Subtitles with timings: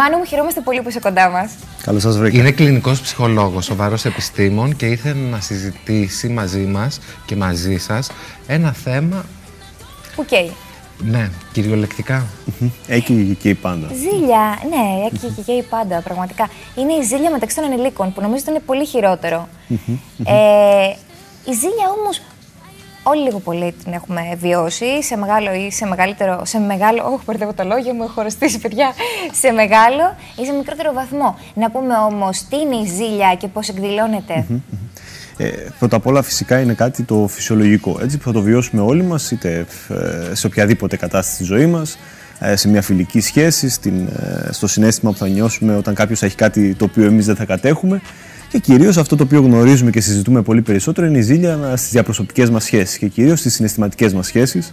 [0.00, 1.52] Μάνο μου, χαιρόμαστε πολύ που είσαι κοντά μας.
[1.82, 2.38] Καλώς σας βρήκα.
[2.38, 8.10] Είναι κλινικός ψυχολόγος, σοβαρός επιστήμων και ήθελε να συζητήσει μαζί μας και μαζί σας
[8.46, 9.24] ένα θέμα.
[10.16, 10.52] Που καίει.
[10.98, 12.26] Ναι, κυριολεκτικά.
[12.86, 13.86] Έχει και καίει πάντα.
[13.94, 16.48] Ζήλια, ναι, έχει και καίει πάντα, πραγματικά.
[16.76, 19.48] Είναι η ζήλια μεταξύ των ενηλίκων, που νομίζω ότι είναι πολύ χειρότερο.
[20.24, 20.88] ε,
[21.50, 22.20] η ζήλια όμως
[23.06, 27.52] όλοι λίγο πολύ την έχουμε βιώσει, σε μεγάλο ή σε μεγαλύτερο, σε μεγάλο, όχι μπερδεύω
[27.52, 28.92] το λόγιο μου, έχω χωριστήσει παιδιά,
[29.40, 31.38] σε μεγάλο ή σε μικρότερο βαθμό.
[31.54, 34.44] Να πούμε όμως τι είναι η ζήλια και πώς εκδηλώνεται.
[35.36, 35.48] Ε,
[35.78, 39.30] πρώτα απ' όλα φυσικά είναι κάτι το φυσιολογικό, έτσι, που θα το βιώσουμε όλοι μας,
[39.30, 39.66] είτε
[40.30, 41.98] ε, σε οποιαδήποτε κατάσταση της ζωής μας,
[42.38, 46.36] ε, σε μια φιλική σχέση, στην, ε, στο συνέστημα που θα νιώσουμε όταν κάποιος έχει
[46.36, 48.00] κάτι το οποίο εμείς δεν θα κατέχουμε
[48.54, 52.50] και κυρίως αυτό το οποίο γνωρίζουμε και συζητούμε πολύ περισσότερο είναι η ζήλια στις διαπροσωπικές
[52.50, 54.72] μας σχέσεις και κυρίως στις συναισθηματικές μας σχέσεις,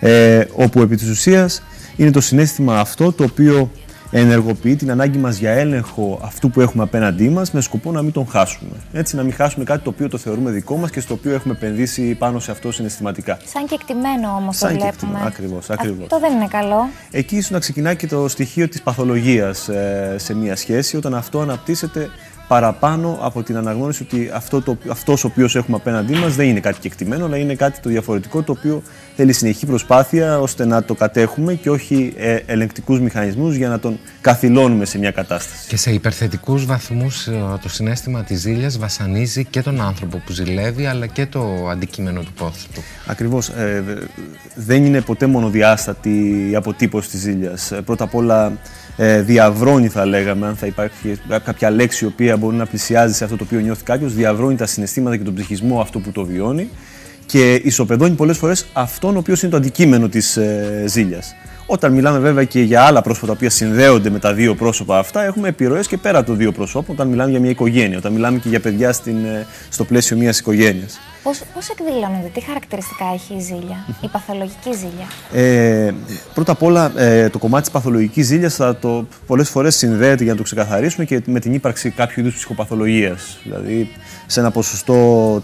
[0.00, 1.62] ε, όπου επί της ουσίας
[1.96, 3.70] είναι το συνέστημα αυτό το οποίο
[4.10, 8.12] ενεργοποιεί την ανάγκη μας για έλεγχο αυτού που έχουμε απέναντί μας με σκοπό να μην
[8.12, 8.70] τον χάσουμε.
[8.92, 11.54] Έτσι, να μην χάσουμε κάτι το οποίο το θεωρούμε δικό μας και στο οποίο έχουμε
[11.54, 13.38] επενδύσει πάνω σε αυτό συναισθηματικά.
[13.44, 15.22] Σαν και εκτιμένο όμως το βλέπουμε.
[15.26, 15.58] Ακριβώ.
[15.68, 16.02] Ακριβώς.
[16.02, 16.88] Αυτό δεν είναι καλό.
[17.10, 21.40] Εκεί ίσως να ξεκινάει και το στοιχείο της παθολογίας ε, σε μια σχέση, όταν αυτό
[21.40, 22.10] αναπτύσσεται
[22.50, 26.60] παραπάνω από την αναγνώριση ότι αυτό το, αυτός ο οποίος έχουμε απέναντί μας δεν είναι
[26.60, 28.82] κάτι κεκτημένο, αλλά είναι κάτι το διαφορετικό το οποίο
[29.16, 33.98] θέλει συνεχή προσπάθεια ώστε να το κατέχουμε και όχι ε, ελεγκτικούς μηχανισμούς για να τον
[34.20, 35.68] καθυλώνουμε σε μια κατάσταση.
[35.68, 40.86] Και σε υπερθετικούς βαθμούς ε, το συνέστημα της ζήλιας βασανίζει και τον άνθρωπο που ζηλεύει
[40.86, 42.82] αλλά και το αντικείμενο του πόθου του.
[43.06, 43.48] Ακριβώς.
[43.48, 43.84] Ε,
[44.54, 47.72] δεν είναι ποτέ μονοδιάστατη η αποτύπωση της ζήλιας.
[47.72, 48.52] Ε, πρώτα απ' όλα
[49.02, 53.24] ε, διαβρώνει, θα λέγαμε, αν θα υπάρχει κάποια λέξη η οποία μπορεί να πλησιάζει σε
[53.24, 56.68] αυτό το οποίο νιώθει κάποιος, διαβρώνει τα συναισθήματα και τον ψυχισμό αυτό που το βιώνει
[57.26, 61.34] και ισοπεδώνει πολλές φορές αυτόν ο οποίος είναι το αντικείμενο της ε, ζήλιας.
[61.66, 65.24] Όταν μιλάμε βέβαια και για άλλα πρόσωπα τα οποία συνδέονται με τα δύο πρόσωπα αυτά,
[65.24, 68.38] έχουμε επιρροές και πέρα από το δύο πρόσωπων, όταν μιλάμε για μια οικογένεια, όταν μιλάμε
[68.38, 70.98] και για παιδιά στην, ε, στο πλαίσιο μιας οικογένειας.
[71.22, 75.92] Πώς πώς εκδηλώνεται, τι χαρακτηριστικά έχει η ζήλια, η παθολογική ζήλια; Ε,
[76.34, 80.32] πρώτα απ' όλα, ε, το κομμάτι της παθολογικής ζήλιας θα το πολλές φορές συνδέεται για
[80.32, 83.38] να το ξεκαθαρίσουμε και με την ύπαρξη κάποιου είδους ψυχοπαθολογίας.
[83.42, 83.90] Δηλαδή,
[84.26, 84.94] σε ένα ποσοστό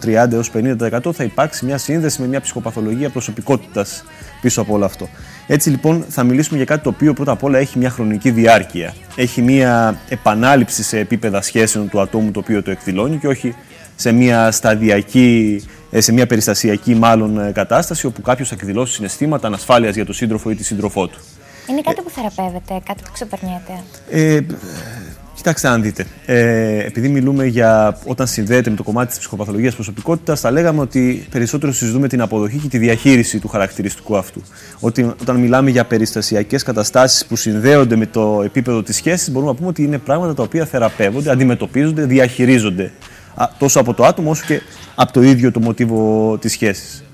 [0.03, 4.05] 30 έως 50% θα υπάρξει μια σύνδεση με μια ψυχοπαθολογία προσωπικότητας
[4.41, 5.09] πίσω από όλο αυτό.
[5.47, 8.95] Έτσι λοιπόν θα μιλήσουμε για κάτι το οποίο πρώτα απ' όλα έχει μια χρονική διάρκεια.
[9.17, 13.55] Έχει μια επανάληψη σε επίπεδα σχέσεων του ατόμου το οποίο το εκδηλώνει και όχι
[13.97, 19.47] σε μια σταδιακή, ε, σε μια περιστασιακή μάλλον ε, κατάσταση όπου κάποιος θα εκδηλώσει συναισθήματα
[19.47, 21.19] ανασφάλειας για τον σύντροφο ή τη σύντροφό του.
[21.71, 23.83] Είναι κάτι που θεραπεύεται, κάτι που ξεπερνιέται.
[24.11, 24.41] Ε,
[25.37, 26.07] Κοιτάξτε, αν δείτε.
[26.27, 31.27] Ε, επειδή μιλούμε για όταν συνδέεται με το κομμάτι της ψυχοπαθολογίας προσωπικότητας, θα λέγαμε ότι
[31.31, 34.43] περισσότερο συζητούμε την αποδοχή και τη διαχείριση του χαρακτηριστικού αυτού.
[34.81, 39.57] Ότι όταν μιλάμε για περιστασιακές καταστάσεις που συνδέονται με το επίπεδο της σχέσης, μπορούμε να
[39.57, 42.93] πούμε ότι είναι πράγματα τα οποία θεραπεύονται, αντιμετωπίζονται, διαχειρίζονται
[43.59, 44.61] τόσο από το άτομο όσο και
[44.95, 47.05] από το ίδιο το μοτίβο της σχέσης.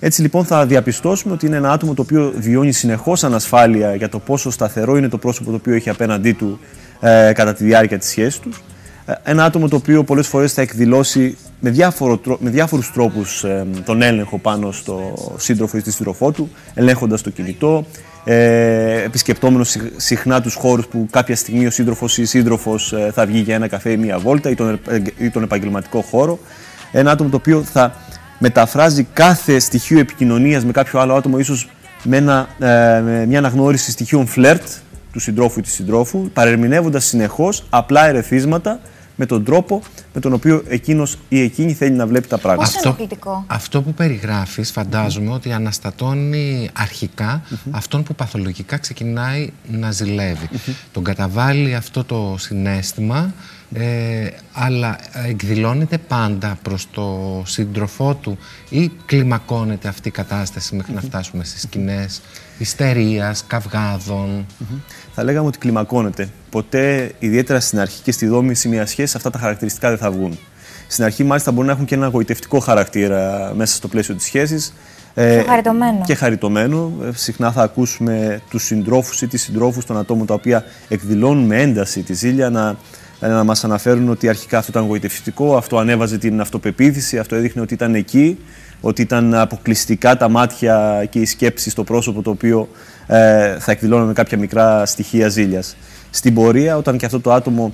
[0.00, 4.18] Έτσι λοιπόν θα διαπιστώσουμε ότι είναι ένα άτομο το οποίο βιώνει συνεχώς ανασφάλεια για το
[4.18, 6.60] πόσο σταθερό είναι το πρόσωπο το οποίο έχει απέναντί του
[7.00, 8.62] ε, κατά τη διάρκεια της σχέσης τους.
[9.06, 13.66] Ε, ένα άτομο το οποίο πολλές φορές θα εκδηλώσει με, διάφορο, με διάφορους τρόπους ε,
[13.84, 17.86] τον έλεγχο πάνω στο σύντροφο ή στη σύντροφό του, ελέγχοντας το κινητό,
[18.24, 23.26] ε, επισκεπτόμενος συχνά τους χώρους που κάποια στιγμή ο σύντροφος ή η σύντροφος ε, θα
[23.26, 24.80] βγει για ένα καφέ ή μία βόλτα ή τον,
[25.18, 26.38] ή τον επαγγελματικό χώρο.
[26.92, 27.94] Ένα άτομο το οποίο θα
[28.38, 31.68] μεταφράζει κάθε στοιχείο επικοινωνίας με κάποιο άλλο άτομο ίσως
[32.02, 32.48] με, ένα,
[33.04, 34.62] με μια αναγνώριση στοιχείων φλερτ,
[35.12, 38.80] του συντρόφου ή της συντρόφου, παρερμηνεύοντας συνεχώς απλά ερεθίσματα
[39.22, 39.82] με τον τρόπο
[40.14, 42.70] με τον οποίο εκείνος ή εκείνη θέλει να βλέπει τα πράγματα.
[42.76, 42.96] Αυτό,
[43.46, 50.48] αυτό που περιγράφεις φαντάζομαι ότι αναστατώνει αρχικά αυτόν που παθολογικά ξεκινάει να ζηλεύει.
[50.92, 53.32] Τον καταβάλει αυτό το συνέστημα
[53.74, 58.38] ε, αλλά εκδηλώνεται πάντα προς το σύντροφό του
[58.68, 62.22] ή κλιμακώνεται αυτή η κατάσταση μέχρι να φτάσουμε στις σκηνές
[62.58, 64.46] ιστερίας, καυγάδων.
[65.14, 66.28] Θα λέγαμε ότι κλιμακώνεται.
[66.50, 70.38] Ποτέ, ιδιαίτερα στην αρχή και στη δόμηση μια σχέση, αυτά τα χαρακτηριστικά δεν θα βγουν.
[70.86, 74.72] Στην αρχή, μάλιστα, μπορεί να έχουν και ένα γοητευτικό χαρακτήρα μέσα στο πλαίσιο της σχέσης.
[75.14, 76.00] Ε, και χαριτωμένο.
[76.04, 76.92] Και χαριτωμένο.
[77.02, 81.60] Ε, συχνά θα ακούσουμε τους συντρόφους ή τις συντρόφους των ατόμων τα οποία εκδηλώνουν με
[81.60, 82.76] ένταση τη ζήλια να,
[83.28, 87.74] να μας αναφέρουν ότι αρχικά αυτό ήταν γοητευτικό, αυτό ανέβαζε την αυτοπεποίθηση, αυτό έδειχνε ότι
[87.74, 88.38] ήταν εκεί,
[88.80, 92.68] ότι ήταν αποκλειστικά τα μάτια και η σκέψη στο πρόσωπο το οποίο
[93.06, 95.76] ε, θα εκδηλώνουμε κάποια μικρά στοιχεία ζήλιας.
[96.10, 97.72] Στην πορεία, όταν και αυτό το άτομο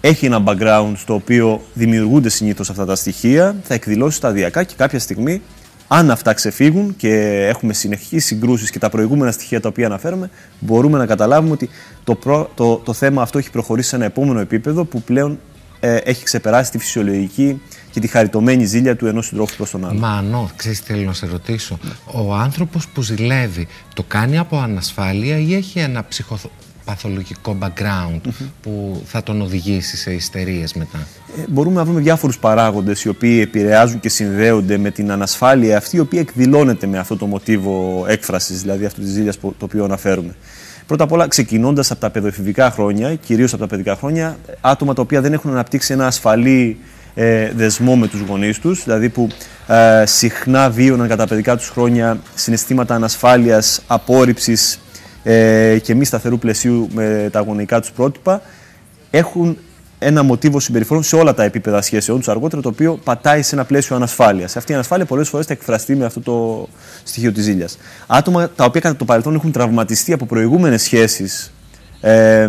[0.00, 4.98] έχει ένα background στο οποίο δημιουργούνται συνήθως αυτά τα στοιχεία, θα εκδηλώσει σταδιακά και κάποια
[4.98, 5.42] στιγμή
[5.88, 10.98] Αν αυτά ξεφύγουν και έχουμε συνεχείς συγκρούσεις και τα προηγούμενα στοιχεία τα οποία αναφέρομαι, μπορούμε
[10.98, 11.68] να καταλάβουμε ότι
[12.04, 12.18] το,
[12.54, 15.38] το, το θέμα αυτό έχει προχωρήσει σε ένα επόμενο επίπεδο που πλέον
[15.80, 17.60] ε, έχει ξεπεράσει τη φυσιολογική
[17.90, 19.98] και τη χαριτωμένη ζήλια του ενός συντρόφου προς τον άλλο.
[19.98, 21.78] Μα ανώ, ξέρει, θέλω να σε ρωτήσω.
[22.12, 26.02] Ο άνθρωπος που ζηλεύει το κάνει από ανασφάλεια ή έχει ένα
[26.86, 28.20] ψυχοπαθολογικό background
[28.62, 30.98] που θα τον οδηγήσει σε ιστερίες μετά.
[31.38, 35.96] Ε, μπορούμε να βρούμε διάφορους παράγοντες οι οποίοι επηρεάζουν και συνδέονται με την ανασφάλεια αυτή
[35.96, 40.34] η οποία εκδηλώνεται με αυτό το μοτίβο έκφρασης, δηλαδή αυτό της ζήλιας το οποίο αναφέρουμε.
[40.86, 45.02] Πρώτα απ' όλα, ξεκινώντας από τα παιδοεφηβικά χρόνια, κυρίως από τα παιδικά χρόνια, άτομα τα
[45.02, 46.78] οποία δεν έχουν αναπτύξει ένα ασφαλή
[47.14, 49.28] ε, δεσμό με τους γονείς τους, δηλαδή που
[49.66, 54.78] ε, συχνά βίωναν κατά παιδικά τους χρόνια συναισθήματα ανασφάλειας, απόρριψης
[55.28, 58.42] ε, και μη σταθερού πλαισίου με τα γονεϊκά τους πρότυπα,
[59.10, 59.58] έχουν
[59.98, 63.64] ένα μοτίβο συμπεριφορών σε όλα τα επίπεδα σχέσεων τους αργότερα, το οποίο πατάει σε ένα
[63.64, 64.56] πλαίσιο ανασφάλειας.
[64.56, 66.68] Αυτή η ανασφάλεια πολλές φορές θα εκφραστεί με αυτό το
[67.02, 67.78] στοιχείο της ζήλιας.
[68.06, 71.52] Άτομα τα οποία κατά το παρελθόν έχουν τραυματιστεί από προηγούμενες σχέσεις,
[72.00, 72.48] ε,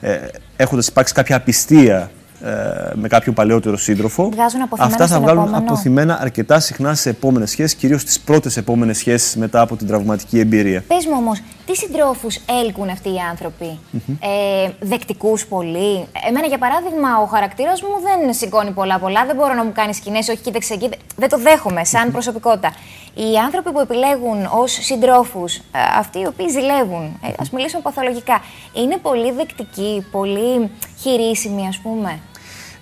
[0.00, 0.18] ε,
[0.56, 2.10] έχοντας υπάρξει κάποια απιστία
[2.44, 4.30] ε, με κάποιο παλαιότερο σύντροφο.
[4.78, 5.64] Αυτά θα βγάλουν επόμενο.
[5.64, 10.38] αποθυμένα αρκετά συχνά σε επόμενες σχέσεις, κυρίως στις πρώτες επόμενες σχέσεις μετά από την τραυματική
[10.38, 10.84] εμπειρία.
[10.86, 13.78] Πες μου όμως, τι συντρόφους έλκουν αυτοί οι άνθρωποι,
[14.20, 19.26] ε, Δεκτικούς πολύ; Εμένα, για παράδειγμα, ο χαρακτήρας μου δεν σηκώνει πολλά-πολλά.
[19.26, 20.88] Δεν μπορώ να μου κάνει σκηνές, όχι κοίταξε εκεί.
[21.16, 22.72] Δεν το δέχομαι σαν προσωπικότητα.
[23.14, 25.62] Οι άνθρωποι που επιλέγουν ως συντρόφους, ε,
[25.98, 28.42] αυτοί οι οποίοι ζηλεύουν, ε, ας μιλήσουμε παθολογικά,
[28.74, 30.70] είναι πολύ δεκτικοί, πολύ
[31.00, 32.18] χειρίσιμοι, ας πούμε;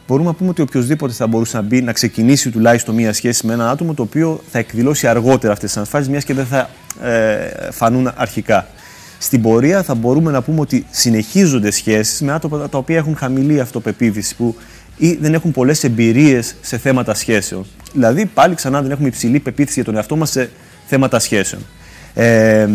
[0.06, 3.52] Μπορούμε να πούμε ότι οποιοδήποτε θα μπορούσε να μπει να ξεκινήσει τουλάχιστον μία σχέση με
[3.52, 6.68] ένα άτομο το οποίο θα εκδηλώσει αργότερα αυτές τις ανασφάλειες, μιας και δεν θα
[7.02, 8.66] ε, φανούν αρχικά.
[9.18, 13.60] Στην πορεία θα μπορούμε να πούμε ότι συνεχίζονται σχέσεις με άτομα τα οποία έχουν χαμηλή
[13.60, 14.56] αυτοπεποίθηση, που
[14.96, 17.66] ή δεν έχουν πολλές εμπειρίες σε θέματα σχέσεων.
[17.92, 20.50] Δηλαδή, πάλι ξανά δεν έχουμε υψηλή πεποίθηση για τον εαυτό μας σε
[20.86, 21.62] θέματα σχέσεων
[22.20, 22.68] ε,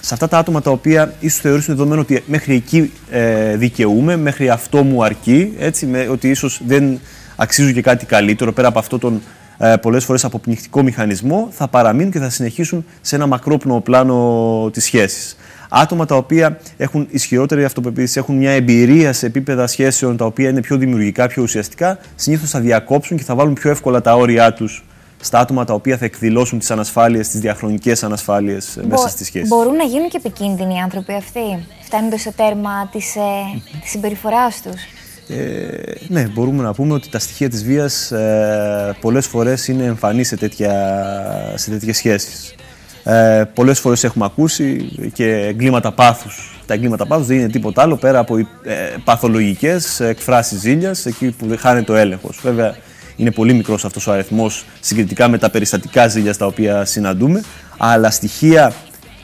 [0.00, 4.48] σε αυτά τα άτομα τα οποία ίσως θεωρήσουν δεδομένο ότι μέχρι εκεί ε, δικαιούμαι, μέχρι
[4.48, 7.00] αυτό μου αρκεί, έτσι, με, ότι ίσως δεν
[7.36, 9.22] αξίζουν και κάτι καλύτερο πέρα από αυτό τον
[9.58, 14.84] ε, πολλές φορές αποπνιχτικό μηχανισμό, θα παραμείνουν και θα συνεχίσουν σε ένα μακρόπνο πλάνο της
[14.84, 15.36] σχέσης.
[15.68, 20.60] Άτομα τα οποία έχουν ισχυρότερη αυτοπεποίθηση, έχουν μια εμπειρία σε επίπεδα σχέσεων τα οποία είναι
[20.60, 24.84] πιο δημιουργικά, πιο ουσιαστικά, συνήθως θα διακόψουν και θα βάλουν πιο εύκολα τα όρια τους
[25.20, 29.46] στα άτομα τα οποία θα εκδηλώσουν τις ανασφάλειες, τις διαχρονικές ανασφάλειες ε, μέσα στη σχέση.
[29.46, 33.20] Μπορούν να γίνουν και επικίνδυνοι οι άνθρωποι αυτοί, φτάνοντας στο τέρμα της ε,
[33.84, 34.82] συμπεριφοράς τους;
[35.30, 40.24] Ε, ναι, μπορούμε να πούμε ότι τα στοιχεία της βίας ε, πολλές φορές είναι εμφανή
[40.24, 40.72] σε, τέτοια,
[41.54, 42.54] σε τέτοιες σχέσεις.
[43.08, 46.60] Ε, πολλές φορές έχουμε ακούσει και εγκλήματα πάθους.
[46.66, 48.44] Τα εγκλήματα πάθους δεν είναι τίποτα άλλο πέρα από ε,
[49.04, 52.38] παθολογικές εκφράσεις ζήλιας, εκεί που χάνεται ο έλεγχος.
[52.42, 52.76] Βέβαια,
[53.16, 57.42] είναι πολύ μικρός αυτός ο αριθμός συγκριτικά με τα περιστατικά ζήλια τα οποία συναντούμε.
[57.76, 58.72] Αλλά στοιχεία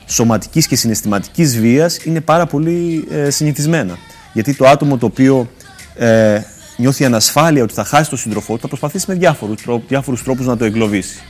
[0.06, 3.98] σωματικής και συναισθηματικής βίας είναι πάρα πολύ ε, συνηθισμένα.
[4.32, 5.50] Γιατί το άτομο το οποίο
[5.94, 6.40] ε,
[6.76, 10.56] νιώθει ανασφάλεια ότι θα χάσει τον σύντροφό του θα προσπαθήσει με διάφορους διάφορους τρόπους να
[10.56, 11.22] το εγκλωβίσει.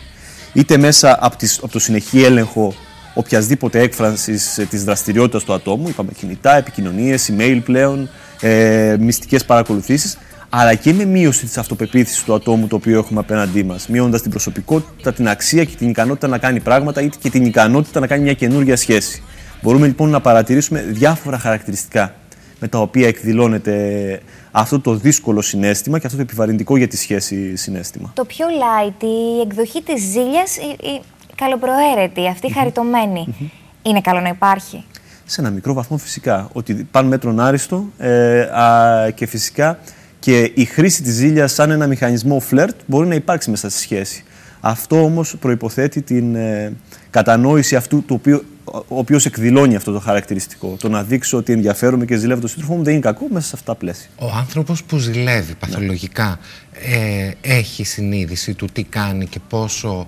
[0.55, 2.75] Είτε μέσα από, τις, από το συνεχή έλεγχο
[3.15, 8.09] οποιασδήποτε έκφρασης ε, της δραστηριότητας του ατόμου, είπαμε κινητά, επικοινωνίες, email πλέον,
[8.41, 10.19] ε, μυστικές παρακολουθήσεις,
[10.49, 13.89] αλλά και με μείωση της αυτοπεποίθησης του ατόμου το οποίο έχουμε απέναντί μας.
[13.89, 18.01] Μειώνοντας την προσωπικότητα, την αξία και την ικανότητα να κάνει πράγματα ή και την ικανότητα
[18.01, 19.23] να κάνει μια καινούργια σχέση.
[19.62, 22.15] Μπορούμε λοιπόν να παρατηρήσουμε διάφορα χαρακτηριστικά
[22.61, 24.21] με τα οποία εκδηλώνεται
[24.51, 28.13] αυτό το δύσκολο συνέστημα και αυτό το επιβαρυντικό για τη σχέση συνέστημα.
[28.15, 31.01] Το πιο light, η εκδοχή της ζήλιας, η, η
[31.34, 34.84] καλοπροαίρετη, αυτή η χαριτωμένη, είναι καλό να υπάρχει;
[35.25, 36.49] Σε ένα μικρό βαθμό φυσικά.
[36.53, 39.79] Ότι πάνε μέτρον άριστο ε, α, και φυσικά
[40.19, 44.25] και η χρήση της ζήλιας σαν ένα μηχανισμό φλερτ μπορεί να υπάρξει μέσα στη σχέση.
[44.61, 46.73] Αυτό όμως προϋποθέτει την ε,
[47.11, 50.77] κατανόηση αυτού του οποίου, ο οποίος εκδηλώνει αυτό το χαρακτηριστικό.
[50.81, 53.53] Το να δείξω ότι ενδιαφέρομαι και ζηλεύω τον σύντροφό μου δεν είναι κακό μέσα σε
[53.55, 54.09] αυτά τα πλαίσια.
[54.19, 56.39] Ο άνθρωπος που ζηλεύει παθολογικά
[56.73, 60.06] ε, έχει συνείδηση του τι κάνει και πόσο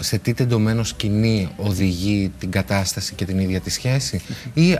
[0.00, 4.20] σε τι τεντωμένο σκηνή οδηγεί την κατάσταση και την ίδια τη σχέση
[4.54, 4.76] ή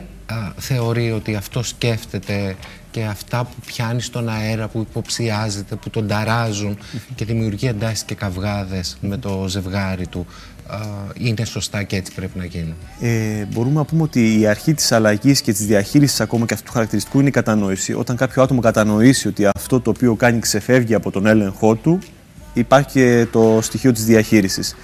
[0.57, 2.55] θεωρεί ότι αυτό σκέφτεται
[2.91, 6.77] και αυτά που πιάνει στον αέρα, που υποψιάζεται, που τον ταράζουν
[7.15, 10.25] και δημιουργεί εντάσεις και καυγάδες με το ζευγάρι του
[11.17, 12.73] είναι σωστά και έτσι πρέπει να γίνουν.
[13.01, 16.65] Ε, μπορούμε να πούμε ότι η αρχή της αλλαγής και της διαχείρισης ακόμα και αυτού
[16.65, 17.93] του χαρακτηριστικού είναι η κατανόηση.
[17.93, 21.99] Όταν κάποιο άτομο κατανοήσει ότι αυτό το οποίο κάνει ξεφεύγει από τον έλεγχό του,
[22.53, 24.75] υπάρχει και το στοιχείο της διαχείρισης.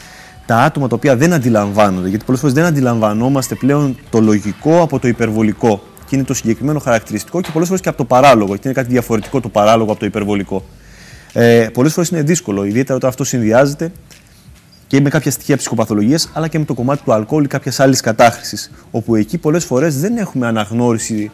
[0.46, 5.00] Τα άτομα τα οποία δεν αντιλαμβάνονται, γιατί πολλές φορές δεν αντιλαμβανόμαστε πλέον το λογικό από
[5.00, 5.84] το υπερβολικό.
[6.08, 8.90] Και είναι το συγκεκριμένο χαρακτηριστικό και πολλές φορές και από το παράλογο, γιατί είναι κάτι
[8.90, 10.66] διαφορετικό το παράλογο από το υπερβολικό.
[11.34, 13.92] Ε, πολλές φορές είναι δύσκολο, ιδιαίτερα όταν αυτό συνδυάζεται
[14.90, 18.02] και με κάποια στοιχεία ψυχοπαθολογίας, αλλά και με το κομμάτι του αλκοόλ ή κάποιας άλλης
[18.02, 18.72] κατάχρησης.
[18.92, 21.32] Όπου εκεί πολλές φορές δεν έχουμε αναγνώριση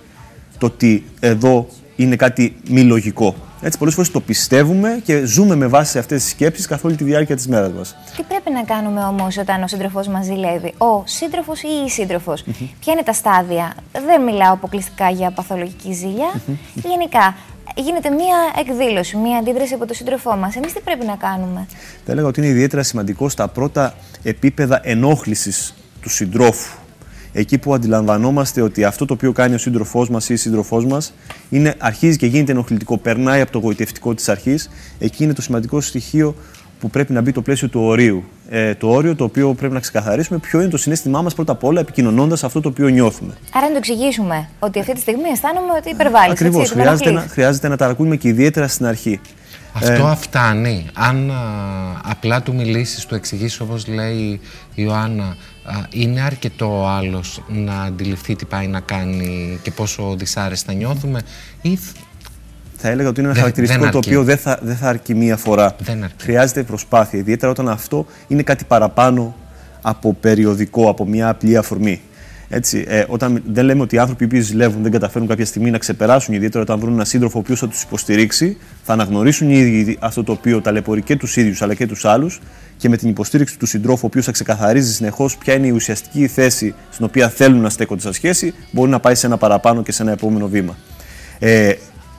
[0.58, 3.36] το ότι εδώ είναι κάτι μη λογικό.
[3.62, 7.04] Έτσι, πολλές φορές το πιστεύουμε και ζούμε με βάση αυτές τις σκέψεις καθ' όλη τη
[7.04, 7.96] διάρκεια της μέρας μας.
[8.16, 12.44] Τι πρέπει να κάνουμε όμως όταν ο σύντροφός μας ζηλεύει, Ο σύντροφος ή η σύντροφος;
[12.80, 13.74] Ποια είναι τα στάδια;
[14.06, 16.32] Δεν μιλάω αποκλειστικά για παθολογική ζήλια.
[16.74, 17.36] Γενικά,
[17.76, 20.56] γίνεται μία εκδήλωση, μία αντίδραση από τον σύντροφό μας.
[20.56, 21.68] Εμείς τι πρέπει να κάνουμε;
[22.06, 23.94] Θα έλεγα ότι είναι ιδιαίτερα σημαντικό στα πρώτα
[24.24, 26.78] επίπεδα ενόχλησης του συντρόφου
[27.36, 31.14] εκεί που αντιλαμβανόμαστε ότι αυτό το οποίο κάνει ο σύντροφός μας ή η σύντροφός μας
[31.78, 34.70] αρχίζει και γίνεται ενοχλητικό, περνάει από το γοητευτικό της αρχής.
[35.00, 36.36] Εκεί είναι το σημαντικό στοιχείο
[36.86, 38.24] που πρέπει να μπει το πλαίσιο του ορίου.
[38.50, 41.64] Ε, το όριο το οποίο πρέπει να ξεκαθαρίσουμε ποιο είναι το συνέστημά μας πρώτα απ'
[41.64, 43.34] όλα επικοινωνώντας αυτό το οποίο νιώθουμε.
[43.54, 46.32] Άρα να το εξηγήσουμε ότι αυτή τη στιγμή αισθάνομαι ότι υπερβάλλει.
[46.32, 46.70] Ακριβώς.
[46.70, 49.20] Χρειάζεται, να, χρειάζεται να τα ακούμε και ιδιαίτερα στην αρχή.
[49.74, 50.86] Αυτό ε, φτάνει.
[50.94, 51.32] Αν
[52.04, 54.40] απλά του μιλήσεις, του εξηγήσει όπως λέει
[54.76, 55.36] η Ιωάννα,
[55.90, 61.22] είναι αρκετό ο άλλος να αντιληφθεί τι πάει να κάνει και πόσο δυσάρεστα νιώθουμε,
[61.62, 61.80] ή
[62.78, 65.76] θα έλεγα ότι είναι ένα χαρακτηριστικό το οποίο δεν θα, δεν θα αρκεί μία φορά.
[66.18, 69.36] Χρειάζεται προσπάθεια, ιδιαίτερα όταν αυτό είναι κάτι παραπάνω
[69.82, 72.02] από περιοδικό, από μια απλή αφορμή.
[72.50, 75.78] Έτσι, ε, όταν δεν λέμε ότι οι άνθρωποι που ζηλεύουν δεν καταφέρουν κάποια στιγμή να
[75.78, 79.98] ξεπεράσουν, ιδιαίτερα όταν βρουν έναν σύντροφο ο οποίος θα τους υποστηρίξει, θα αναγνωρίσουν οι ίδιοι
[80.00, 82.42] αυτό το οποίο ταλαιπωρεί και τους ίδιους αλλά και τους άλλους
[82.78, 86.28] και με την υποστήριξη του συντρόφου, ο οποίος θα ξεκαθαρίζει συνεχώς ποια είναι η ουσιαστική
[86.28, 89.92] θέση στην οποία θέλουν να στέκονται σε σχέση, μπορεί να πάει σε ένα παραπάνω και
[89.92, 90.78] σε ένα επόμενο βήμα.
[91.40, 91.74] Ε,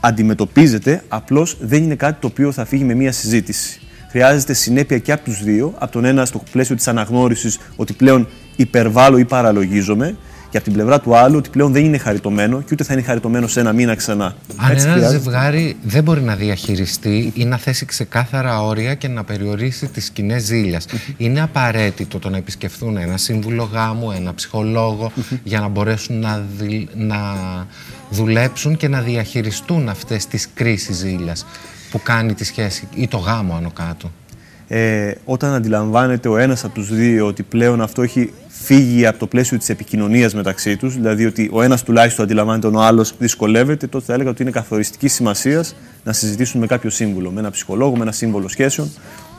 [0.07, 3.81] αντιμετωπίζεται, απλώς δεν είναι κάτι το οποίο θα φύγει με μία συζήτηση.
[4.11, 8.29] Χρειάζεται συνέπεια και από τους δύο, από τον ένα στο πλαίσιο της αναγνώρισης ότι πλέον
[8.57, 10.17] υπερβάλλω ή παραλογίζομαι,
[10.51, 13.03] και από την πλευρά του άλλου ότι πλέον δεν είναι χαριτωμένο και ούτε θα είναι
[13.03, 14.37] χαριτωμένο σε ένα μήνα ξανά.
[14.57, 19.25] Αν Έτσι ένα ζευγάρι δεν μπορεί να διαχειριστεί ή να θέσει ξεκάθαρα όρια και να
[19.25, 20.87] περιορίσει τις κοινέ ζήλιας,
[21.17, 25.13] είναι απαραίτητο το να επισκεφθούν ένα σύμβουλο γάμου, ένα ψυχολόγο,
[25.43, 26.45] για να μπορέσουν να,
[26.95, 27.17] να
[28.11, 31.47] δουλέψουν και να διαχειριστούν αυτές τις κρίσεις ζήλιας
[31.91, 34.11] που κάνει τη σχέση ή το γάμο άνω κάτω.
[34.69, 38.33] Ε, όταν αντιλαμβάνεται ο ένας από τους δύο ότι πλέον αυτό έχει
[38.63, 42.77] φύγει από το πλαίσιο της επικοινωνίας μεταξύ τους, δηλαδή ότι ο ένας τουλάχιστον αντιλαμβάνεται ότι
[42.77, 47.31] ο άλλος δυσκολεύεται, τότε θα έλεγα ότι είναι καθοριστικής σημασίας να συζητήσουν με κάποιο σύμβουλο,
[47.31, 48.91] με ένα ψυχολόγο, με ένα σύμβολο σχέσεων,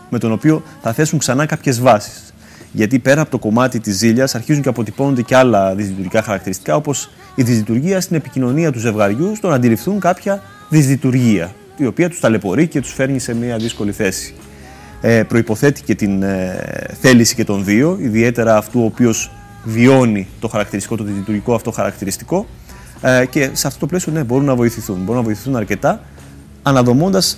[0.09, 2.33] με τον οποίο θα θέσουν ξανά κάποιες βάσεις.
[2.71, 7.09] Γιατί πέρα από το κομμάτι της ζήλιας αρχίζουν και αποτυπώνονται και άλλα δυσλειτουργικά χαρακτηριστικά, όπως
[7.35, 12.67] η δυσλειτουργία στην επικοινωνία του ζευγαριού, στο να αντιληφθούν κάποια δυσλειτουργία, η οποία τους ταλαιπωρεί
[12.67, 14.33] και τους φέρνει σε μια δύσκολη θέση
[15.01, 19.31] ε, προϋποθέτει και την ε, θέληση και των δύο, ιδιαίτερα αυτού ο οποίος
[19.63, 22.45] βιώνει το χαρακτηριστικό, το λειτουργικό αυτό χαρακτηριστικό
[23.01, 24.97] ε, και σε αυτό το πλαίσιο ναι, μπορούν να βοηθηθούν.
[24.97, 26.01] Μπορούν να βοηθηθούν αρκετά
[26.63, 27.37] αναδομώντας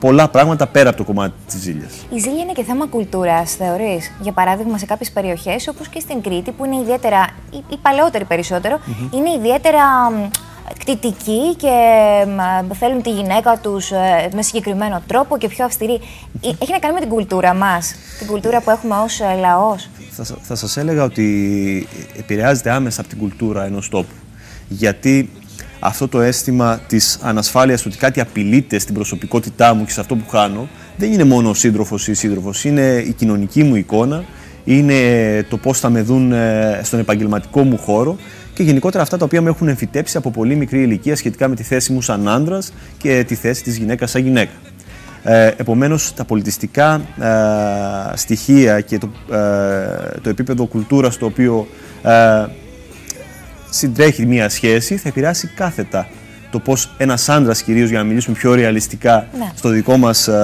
[0.00, 1.92] πολλά πράγματα πέρα από το κομμάτι της ζήλιας.
[2.14, 6.20] Η ζήλια είναι και θέμα κουλτούρας, θεωρείς; Για παράδειγμα, σε κάποιες περιοχές, όπως και στην
[6.20, 7.26] Κρήτη, που είναι ιδιαίτερα,
[7.70, 8.80] οι, παλαιότεροι περισσότερο,
[9.14, 9.82] είναι ιδιαίτερα
[10.78, 11.74] κτητικοί και
[12.72, 16.00] θέλουν τη γυναίκα τους ε, με συγκεκριμένο τρόπο και πιο αυστηρή.
[16.40, 19.88] Ε, έχει να κάνει με την κουλτούρα μας, την κουλτούρα που έχουμε ως ε, λαός.
[20.10, 24.14] Θα, θα σας έλεγα ότι επηρεάζεται άμεσα από την κουλτούρα ενός τόπου.
[24.68, 25.30] Γιατί
[25.80, 30.28] αυτό το αίσθημα της ανασφάλειας ότι κάτι απειλείται στην προσωπικότητά μου και σε αυτό που
[30.28, 34.24] χάνω, δεν είναι μόνο ο σύντροφος ή η σύντροφος, είναι η κοινωνική μου εικόνα,
[34.64, 34.94] είναι
[35.48, 36.32] το πώς θα με δουν
[36.82, 38.16] στον επαγγελματικό μου χώρο
[38.56, 41.62] και γενικότερα αυτά τα οποία με έχουν εμφυτέψει από πολύ μικρή ηλικία σχετικά με τη
[41.62, 44.52] θέση μου σαν άντρας και τη θέση της γυναίκας σαν γυναίκα.
[45.22, 51.66] Ε, επομένως τα πολιτιστικά ε, στοιχεία και το, ε, το επίπεδο κουλτούρας το οποίο
[52.02, 52.46] ε,
[53.70, 56.08] συντρέχει μία σχέση θα επηρεάσει κάθετα
[56.50, 59.50] το πώς ένας άντρας κυρίως για να μιλήσουμε πιο ρεαλιστικά ναι.
[59.54, 60.40] στο δικό μας ε,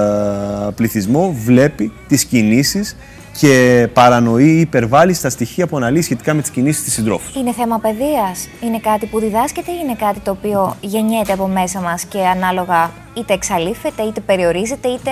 [0.74, 2.96] πληθυσμό βλέπει τις κινήσεις
[3.38, 7.38] και παρανοεί ή υπερβάλλει στα στοιχεία που αναλύει σχετικά με τις κινήσεις της συντρόφου.
[7.38, 8.48] Είναι θέμα παιδείας.
[8.64, 12.90] Είναι κάτι που διδάσκεται ή είναι κάτι το οποίο γεννιέται από μέσα μας και ανάλογα
[13.14, 15.10] είτε εξαλείφεται, είτε περιορίζεται, είτε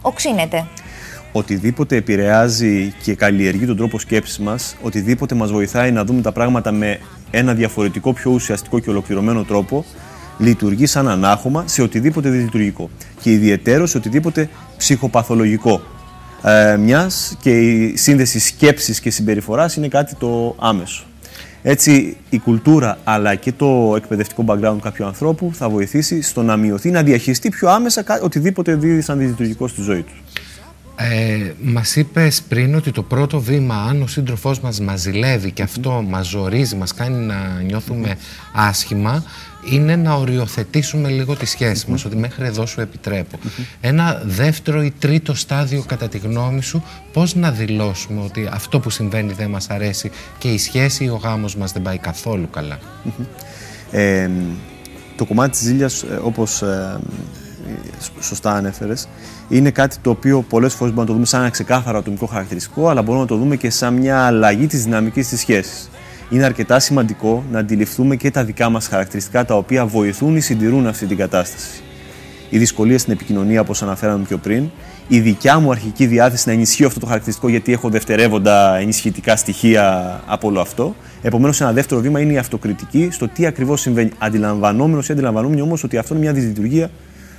[0.00, 0.66] οξύνεται;
[1.32, 6.72] Οτιδήποτε επηρεάζει και καλλιεργεί τον τρόπο σκέψης μας, οτιδήποτε μας βοηθάει να δούμε τα πράγματα
[6.72, 6.98] με
[7.30, 9.84] ένα διαφορετικό, πιο ουσιαστικό και ολοκληρωμένο τρόπο,
[10.38, 12.90] λειτουργεί σαν ανάχωμα σε οτιδήποτε δυσλειτουργικό.
[13.20, 15.80] Και ιδιαίτερο σε οτιδήποτε ψυχοπαθολογικό
[16.42, 21.04] ε, μιας και η σύνδεση σκέψης και συμπεριφοράς είναι κάτι το άμεσο.
[21.62, 26.90] Έτσι, η κουλτούρα αλλά και το εκπαιδευτικό background κάποιου ανθρώπου θα βοηθήσει στο να μειωθεί,
[26.90, 30.12] να διαχειριστεί πιο άμεσα οτιδήποτε δίδει σαν δυσλειτουργικό στη ζωή του.
[31.02, 35.62] Ε, Μας είπες πριν ότι το πρώτο βήμα, αν ο σύντροφός μας μας ζηλεύει και
[35.62, 38.16] αυτό μας ζορίζει, μας κάνει να νιώθουμε
[38.54, 39.24] άσχημα,
[39.72, 43.38] είναι να οριοθετήσουμε λίγο τη σχέση μας, ότι μέχρι εδώ σου επιτρέπω.
[43.80, 48.90] Ένα δεύτερο ή τρίτο στάδιο κατά τη γνώμη σου, πώς να δηλώσουμε ότι αυτό που
[48.90, 52.78] συμβαίνει δεν μας αρέσει και η σχέση ή ο γάμος μας δεν πάει καθόλου καλά;
[53.90, 54.30] Ε,
[55.16, 56.98] το κομμάτι της ζήλιας, ε, όπως ε,
[58.20, 59.08] σωστά ανέφερες,
[59.48, 62.88] είναι κάτι το οποίο πολλές φορές μπορούμε να το δούμε σαν ένα ξεκάθαρο ατομικό χαρακτηριστικό,
[62.88, 65.90] αλλά μπορούμε να το δούμε και σαν μια αλλαγή της δυναμικής της σχέσης
[66.30, 70.86] είναι αρκετά σημαντικό να αντιληφθούμε και τα δικά μας χαρακτηριστικά τα οποία βοηθούν ή συντηρούν
[70.86, 71.82] αυτή την κατάσταση.
[72.50, 74.70] Οι δυσκολίες στην επικοινωνία, όπως αναφέραμε πιο πριν,
[75.08, 80.20] η δικιά μου αρχική διάθεση να ενισχύω αυτό το χαρακτηριστικό γιατί έχω δευτερεύοντα ενισχυτικά στοιχεία
[80.26, 80.94] από όλο αυτό.
[81.22, 84.10] Επομένως, ένα δεύτερο βήμα είναι η αυτοκριτική στο τι ακριβώς συμβαίνει.
[84.18, 86.90] Αντιλαμβανόμενος ή αντιλαμβανόμενοι όμως ότι αυτό είναι μια δυσλειτουργία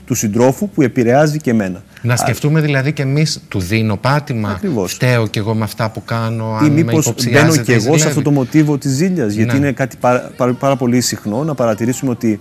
[0.06, 1.84] του συντρόφου που επηρεάζει και εμένα.
[2.02, 4.50] Να σκεφτούμε δηλαδή και εμείς, του δίνω πάτημα.
[4.50, 4.94] Ακριβώς.
[4.94, 6.58] Φταίω και εγώ με αυτά που κάνω.
[6.60, 9.34] Αν ή μήπως μπαίνω και εγώ σε αυτό το μοτίβο της ζήλιας.
[9.34, 9.58] Γιατί ναι.
[9.58, 12.40] είναι κάτι πάρα, πάρα, πάρα, πολύ συχνό να παρατηρήσουμε ότι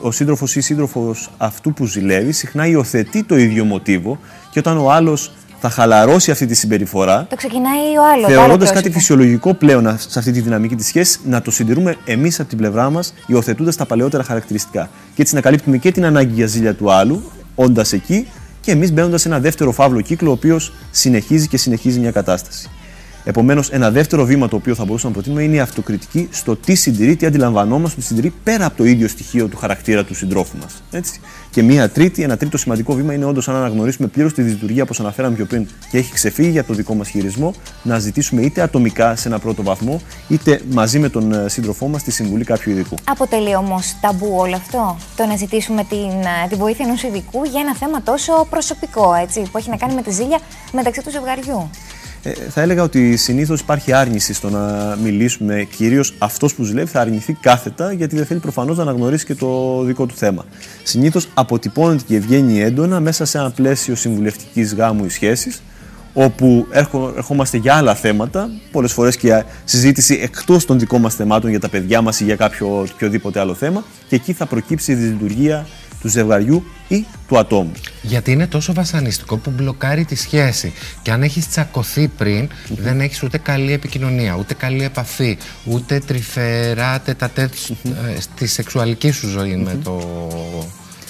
[0.00, 4.18] ο σύντροφος ή η σύντροφος αυτού που ζηλεύει συχνά υιοθετεί το ίδιο μοτίβο
[4.50, 7.26] και όταν ο άλλος θα χαλαρώσει αυτή τη συμπεριφορά.
[7.30, 8.30] Το ξεκινάει ο άλλος.
[8.30, 12.48] Θεωρώντας κάτι φυσιολογικό πλέον σε αυτή τη δυναμική της σχέσης, να το συντηρούμε εμείς από
[12.48, 14.90] την πλευρά μας, υιοθετούντας τα παλαιότερα χαρακτηριστικά.
[15.14, 17.22] Και έτσι να καλύπτουμε και την ανάγκη για ζήλια του άλλου,
[17.54, 18.26] όντας εκεί,
[18.60, 22.70] και εμείς μπαίνοντας σε ένα δεύτερο φαύλο κύκλο, ο οποίος συνεχίζει και συνεχίζει μια κατάσταση.
[23.28, 26.74] Επομένως, ένα δεύτερο βήμα το οποίο θα μπορούσαμε να προτείνουμε είναι η αυτοκριτική στο τι
[26.74, 31.02] συντηρεί, τι αντιλαμβανόμαστε ότι συντηρεί πέρα από το ίδιο στοιχείο του χαρακτήρα του συντρόφου μας.
[31.50, 35.00] Και μία τρίτη, ένα τρίτο σημαντικό βήμα είναι όντως αν αναγνωρίσουμε πλήρως τη λειτουργία όπως
[35.00, 39.16] αναφέραμε πιο πριν και έχει ξεφύγει για το δικό μας χειρισμό, να ζητήσουμε είτε ατομικά
[39.16, 42.94] σε ένα πρώτο βαθμό, είτε μαζί με τον ε, σύντροφό μας τη συμβουλή κάποιου ειδικού.
[43.04, 47.60] Αποτελεί όμως ταμπού όλο αυτό, το να ζητήσουμε την, ε, την βοήθεια ενός ειδικού για
[47.60, 50.38] ένα θέμα τόσο προσωπικό, έτσι, που έχει να κάνει με τη ζήλια
[50.72, 51.70] μεταξύ του ζευγαριού;
[52.28, 55.66] Ε, θα έλεγα ότι συνήθως υπάρχει άρνηση στο να μιλήσουμε.
[55.76, 59.82] Κυρίως αυτός που ζηλεύει θα αρνηθεί κάθετα, γιατί δεν θέλει προφανώς να αναγνωρίσει και το
[59.82, 60.44] δικό του θέμα.
[60.82, 65.62] Συνήθως αποτυπώνεται και βγαίνει έντονα μέσα σε ένα πλαίσιο συμβουλευτικής γάμου ή σχέσης,
[66.14, 66.66] όπου
[67.16, 71.68] ερχόμαστε για άλλα θέματα, πολλές φορές και συζήτηση εκτός των δικών μας θεμάτων για τα
[71.68, 75.66] παιδιά μας ή για κάποιο οποιοδήποτε άλλο θέμα, και εκεί θα προκύψει η δυσλειτουργία
[76.00, 77.72] του ζευγαριού ή του ατόμου.
[78.02, 80.72] Γιατί είναι τόσο βασανιστικό που μπλοκάρει τη σχέση.
[81.02, 87.00] Και αν έχεις τσακωθεί πριν, δεν έχεις ούτε καλή επικοινωνία, ούτε καλή επαφή, ούτε τρυφερά
[87.00, 90.00] τετατέτ ε, στη σεξουαλική σου ζωή με το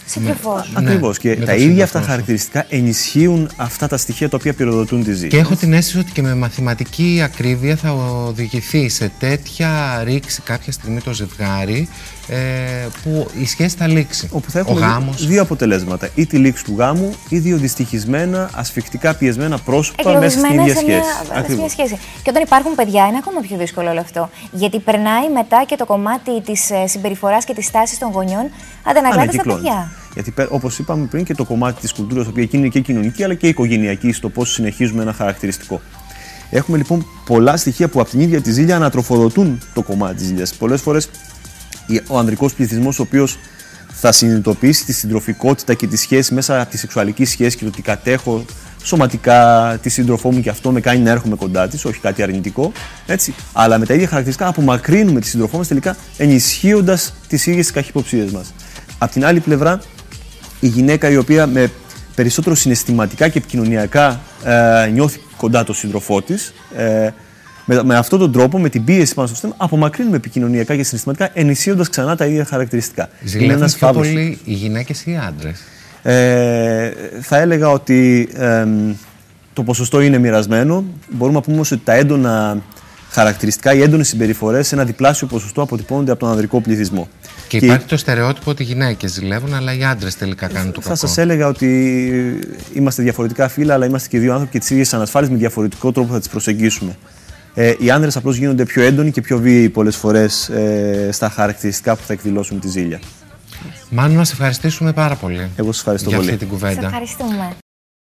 [0.09, 0.65] Σύντροφο.
[0.75, 1.19] Ακριβώς.
[1.19, 5.29] και τα ίδια αυτά χαρακτηριστικά ενισχύουν αυτά τα στοιχεία τα οποία πυροδοτούν τη ζήτηση.
[5.29, 10.73] Και έχω την αίσθηση ότι και με μαθηματική ακρίβεια θα οδηγηθεί σε τέτοια ρήξη κάποια
[10.73, 11.89] στιγμή το ζευγάρι
[12.29, 14.29] ε, που η σχέση θα λήξει.
[14.33, 16.09] Όπου θα έχουμε δύο, δύο αποτελέσματα.
[16.15, 21.57] Ή τη λήξη του γάμου ή δύο δυστυχισμένα, ασφιχτικά πιεσμένα πρόσωπα μέσα στην ίδια σχέση.
[21.57, 21.99] Μια σχέση.
[22.23, 24.31] Και όταν υπάρχουν παιδιά είναι ακόμα πιο δύσκολο όλο αυτό.
[24.53, 28.51] Γιατί περνάει μετά και το κομμάτι της ε, συμπεριφοράς και της στάσης των γονιών
[28.83, 29.91] αντανακλάται στα παιδιά.
[30.15, 33.35] Γιατί όπως είπαμε πριν και το κομμάτι της κουλτούρας, το οποίο είναι και κοινωνική αλλά
[33.35, 35.81] και οικογενειακή, στο πώς συνεχίζουμε ένα χαρακτηριστικό.
[36.51, 40.55] Έχουμε λοιπόν πολλά στοιχεία που από την ίδια τη ζήλια ανατροφοδοτούν το κομμάτι της ζήλιας.
[40.55, 41.11] Πολλές φορές
[42.07, 43.39] ο ανδρικός πληθυσμός, ο οποίος
[43.93, 47.83] θα συνειδητοποιήσει τη συντροφικότητα και τη σχέση μέσα από τη σεξουαλική σχέση και το ότι
[47.83, 48.45] κατέχω
[48.83, 52.73] σωματικά τη σύντροφό μου και αυτό με κάνει να έρχομαι κοντά της, όχι κάτι αρνητικό.
[53.07, 53.35] Έτσι.
[53.53, 58.31] Αλλά με τα ίδια χαρακτηριστικά απομακρύνουμε τη σύντροφό μας τελικά ενισχύοντας τις ίδιες τις καχυποψίες
[58.31, 58.55] μας.
[58.99, 59.81] Απ' την άλλη πλευρά,
[60.61, 61.71] η γυναίκα η οποία με
[62.15, 67.11] περισσότερο συναισθηματικά και επικοινωνιακά ε, νιώθει κοντά το σύντροφό της, ε,
[67.69, 71.31] με, με αυτόν τον τρόπο, με την πίεση πάνω στο σύστημα, απομακρύνουμε επικοινωνιακά και συναισθηματικά,
[71.33, 73.09] ενισχύοντας ξανά τα ίδια χαρακτηριστικά.
[73.25, 75.61] Ζηλεύουν πιο πολύ οι γυναίκες ή οι άντρες;
[76.03, 78.67] Ε, θα έλεγα ότι ε,
[79.53, 80.85] το ποσοστό είναι μοιρασμένο.
[81.11, 82.63] Μπορούμε να πούμε όμως ότι τα έντονα
[83.11, 87.09] χαρακτηριστικά, οι έντονες συμπεριφορές σε ένα διπλάσιο ποσοστό αποτυπώνονται από τον ανδρικό πληθυσμό.
[87.49, 90.97] Και, υπάρχει το στερεότυπο ότι οι γυναίκες ζηλεύουν, αλλά οι άντρες τελικά κάνουν το κακό.
[90.97, 91.69] Θα σας έλεγα ότι
[92.75, 96.13] είμαστε διαφορετικά φύλλα, αλλά είμαστε και δύο άνθρωποι και τις ίδιες ανασφάλειες με διαφορετικό τρόπο
[96.13, 96.97] θα τις προσεγγίσουμε.
[97.61, 101.97] Ε, οι άνδρες απλώς γίνονται πιο έντονοι και πιο βίαιοι πολλές φορές ε, στα χαρακτηριστικά
[101.97, 103.01] που θα εκδηλώσουν τη ζήλια.
[103.91, 105.51] Μάνου, να σε ευχαριστήσουμε πάρα πολύ.
[105.57, 106.31] Εγώ σας ευχαριστώ για πολύ.
[106.31, 106.87] αυτή την κουβέντα.
[106.87, 107.57] ευχαριστούμε.